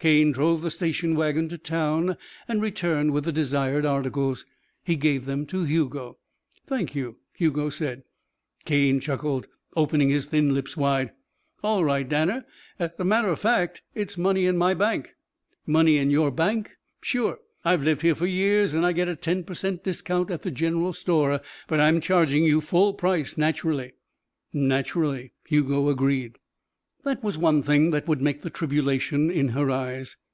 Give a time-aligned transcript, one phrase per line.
[0.00, 4.44] Cane drove the station wagon to town and returned with the desired articles.
[4.84, 6.18] He gave them to Hugo.
[6.66, 8.02] "Thank you," Hugo said.
[8.66, 11.12] Cane chuckled, opening his thin lips wide.
[11.62, 12.44] "All right, Danner.
[12.78, 15.14] As a matter of fact, it's money in my bank."
[15.66, 17.38] "Money in your bank?" "Sure.
[17.64, 20.50] I've lived here for years and I get a ten per cent discount at the
[20.50, 21.40] general store.
[21.66, 23.92] But I'm charging you full price naturally."
[24.52, 26.36] "Naturally," Hugo agreed.
[27.04, 30.16] That was one thing that would make the tribulation in her eyes.